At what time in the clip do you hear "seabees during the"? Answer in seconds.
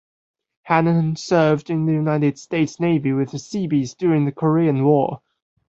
3.37-4.31